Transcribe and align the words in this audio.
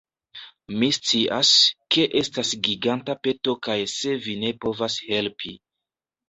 Mi 0.77 0.87
scias, 0.95 1.51
ke 1.95 2.05
estas 2.21 2.53
giganta 2.69 3.17
peto 3.27 3.55
kaj 3.69 3.77
se 3.97 4.15
vi 4.25 4.35
ne 4.47 4.51
povas 4.65 4.97
helpi 5.13 5.55